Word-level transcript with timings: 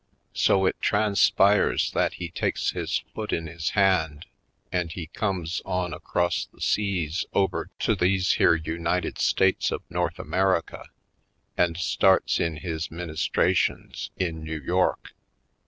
So 0.33 0.65
it 0.65 0.81
transpires 0.81 1.91
that 1.91 2.13
he 2.13 2.29
takes 2.29 2.71
his 2.71 3.03
foot 3.13 3.31
in 3.31 3.45
his 3.45 3.69
hand 3.77 4.25
and 4.71 4.91
he 4.91 5.05
comes 5.05 5.61
on 5.63 5.93
across 5.93 6.47
the 6.51 6.59
seas 6.59 7.27
over 7.33 7.69
to 7.81 7.93
these 7.93 8.31
here 8.31 8.55
United 8.55 9.19
States 9.19 9.69
of 9.69 9.83
North 9.91 10.17
America 10.17 10.85
and 11.55 11.77
starts 11.77 12.39
in 12.39 12.57
his 12.65 12.89
ministrations 12.89 14.09
in 14.17 14.43
New 14.43 14.59
York. 14.59 15.13